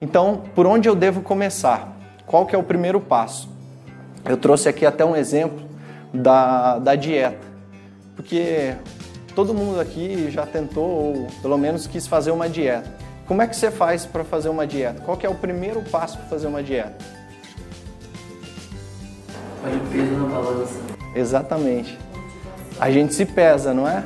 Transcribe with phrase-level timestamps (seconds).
[0.00, 1.92] Então, por onde eu devo começar?
[2.24, 3.48] Qual que é o primeiro passo?
[4.24, 5.58] Eu trouxe aqui até um exemplo
[6.14, 7.44] da, da dieta,
[8.14, 8.76] porque
[9.34, 12.88] todo mundo aqui já tentou, ou pelo menos quis fazer uma dieta.
[13.26, 15.00] Como é que você faz para fazer uma dieta?
[15.00, 17.04] Qual que é o primeiro passo para fazer uma dieta?
[19.60, 20.80] Põe peso na balança.
[21.12, 21.98] Exatamente.
[22.78, 24.04] A gente se pesa, não é?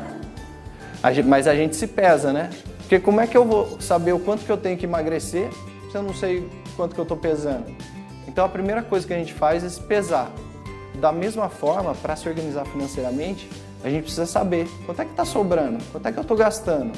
[1.02, 2.48] A gente, mas a gente se pesa, né?
[2.78, 5.50] Porque como é que eu vou saber o quanto que eu tenho que emagrecer
[5.92, 7.66] se eu não sei quanto que eu estou pesando?
[8.26, 10.32] Então a primeira coisa que a gente faz é se pesar.
[10.94, 13.48] Da mesma forma, para se organizar financeiramente,
[13.84, 16.92] a gente precisa saber quanto é que está sobrando, quanto é que eu estou gastando.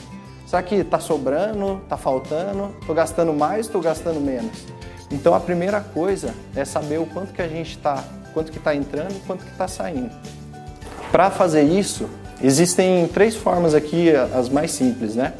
[0.46, 4.64] Será que está sobrando, está faltando, estou gastando mais, estou gastando menos?
[5.10, 8.76] Então a primeira coisa é saber o quanto que a gente está, quanto que está
[8.76, 10.12] entrando e quanto que está saindo.
[11.10, 12.08] Para fazer isso,
[12.40, 15.32] existem três formas aqui, as mais simples, né?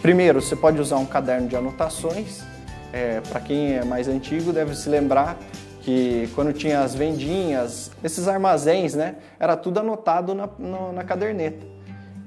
[0.00, 2.48] Primeiro, você pode usar um caderno de anotações.
[2.92, 5.38] É, Para quem é mais antigo, deve se lembrar
[5.82, 9.16] que quando tinha as vendinhas, esses armazéns, né?
[9.38, 10.48] Era tudo anotado na,
[10.92, 11.66] na, caderneta.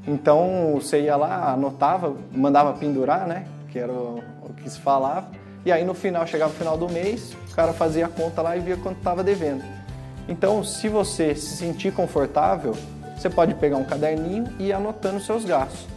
[0.07, 3.45] Então você ia lá, anotava, mandava pendurar, né?
[3.69, 5.27] Que era o, o que se falava.
[5.65, 8.57] E aí no final, chegava o final do mês, o cara fazia a conta lá
[8.57, 9.63] e via quanto estava devendo.
[10.27, 12.75] Então, se você se sentir confortável,
[13.15, 15.87] você pode pegar um caderninho e ir anotando seus gastos.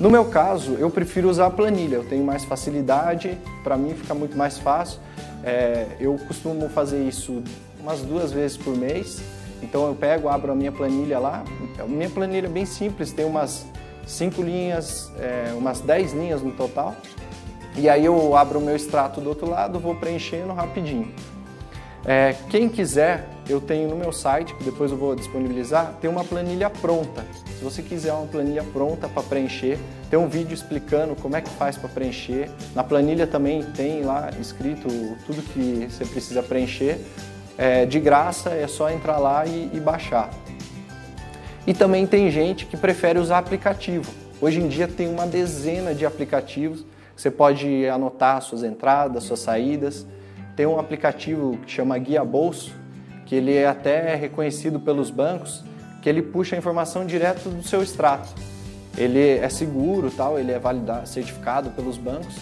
[0.00, 4.14] No meu caso, eu prefiro usar a planilha, eu tenho mais facilidade, para mim fica
[4.14, 5.00] muito mais fácil.
[5.44, 7.42] É, eu costumo fazer isso
[7.80, 9.20] umas duas vezes por mês,
[9.62, 11.44] então eu pego, abro a minha planilha lá.
[11.86, 13.66] Minha planilha é bem simples, tem umas
[14.06, 16.94] cinco linhas, é, umas dez linhas no total.
[17.76, 21.12] E aí eu abro o meu extrato do outro lado, vou preenchendo rapidinho.
[22.04, 26.24] É, quem quiser, eu tenho no meu site, que depois eu vou disponibilizar, tem uma
[26.24, 27.24] planilha pronta.
[27.58, 31.50] Se você quiser uma planilha pronta para preencher, tem um vídeo explicando como é que
[31.50, 32.50] faz para preencher.
[32.74, 34.88] Na planilha também tem lá escrito
[35.26, 36.98] tudo que você precisa preencher.
[37.58, 40.30] É, de graça, é só entrar lá e, e baixar.
[41.66, 44.10] E também tem gente que prefere usar aplicativo.
[44.40, 46.84] Hoje em dia tem uma dezena de aplicativos.
[47.16, 50.04] Você pode anotar suas entradas, suas saídas.
[50.56, 52.72] Tem um aplicativo que chama Guia Bolso,
[53.32, 55.64] que ele é até reconhecido pelos bancos,
[56.02, 58.28] que ele puxa a informação direto do seu extrato.
[58.94, 62.36] Ele é seguro, tal, ele é validado, certificado pelos bancos,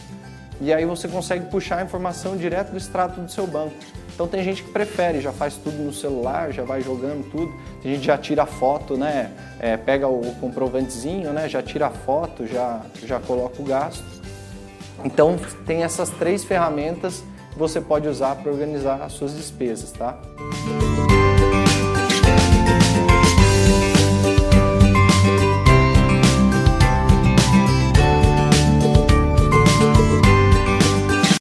[0.60, 3.72] e aí você consegue puxar a informação direto do extrato do seu banco.
[4.12, 7.52] Então tem gente que prefere, já faz tudo no celular, já vai jogando tudo.
[7.80, 9.30] Tem gente já tira a foto, né?
[9.60, 11.48] É, pega o comprovantezinho, né?
[11.48, 14.02] Já tira a foto, já, já coloca o gasto.
[15.04, 17.22] Então tem essas três ferramentas
[17.56, 20.18] você pode usar para organizar as suas despesas, tá?